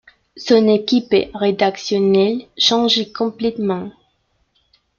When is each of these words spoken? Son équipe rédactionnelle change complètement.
Son 0.35 0.67
équipe 0.67 1.13
rédactionnelle 1.35 2.47
change 2.57 3.13
complètement. 3.13 3.91